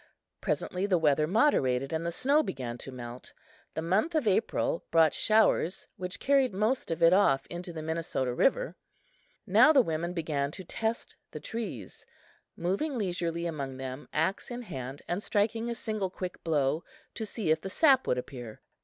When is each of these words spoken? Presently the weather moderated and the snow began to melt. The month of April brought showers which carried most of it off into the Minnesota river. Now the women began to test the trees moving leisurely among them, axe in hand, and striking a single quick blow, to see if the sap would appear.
Presently 0.41 0.87
the 0.87 0.97
weather 0.97 1.27
moderated 1.27 1.93
and 1.93 2.03
the 2.03 2.11
snow 2.11 2.41
began 2.41 2.75
to 2.79 2.91
melt. 2.91 3.33
The 3.75 3.83
month 3.83 4.15
of 4.15 4.27
April 4.27 4.83
brought 4.89 5.13
showers 5.13 5.85
which 5.95 6.19
carried 6.19 6.55
most 6.55 6.89
of 6.89 7.03
it 7.03 7.13
off 7.13 7.45
into 7.51 7.71
the 7.71 7.83
Minnesota 7.83 8.33
river. 8.33 8.75
Now 9.45 9.71
the 9.71 9.83
women 9.83 10.13
began 10.13 10.49
to 10.53 10.63
test 10.63 11.17
the 11.29 11.39
trees 11.39 12.07
moving 12.57 12.97
leisurely 12.97 13.45
among 13.45 13.77
them, 13.77 14.09
axe 14.11 14.49
in 14.49 14.63
hand, 14.63 15.03
and 15.07 15.21
striking 15.21 15.69
a 15.69 15.75
single 15.75 16.09
quick 16.09 16.43
blow, 16.43 16.83
to 17.13 17.23
see 17.23 17.51
if 17.51 17.61
the 17.61 17.69
sap 17.69 18.07
would 18.07 18.17
appear. 18.17 18.59